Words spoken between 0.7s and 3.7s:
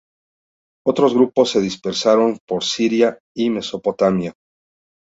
Otros grupos se dispersaron por Siria y